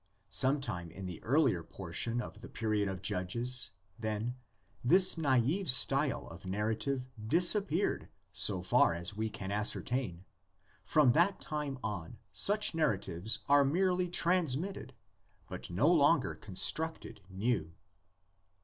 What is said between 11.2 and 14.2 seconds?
time on such narratives are merely